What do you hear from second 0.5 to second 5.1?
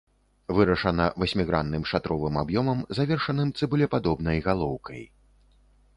Вырашана васьмігранным шатровым аб'ёмам, завершаным цыбулепадобнай галоўкай.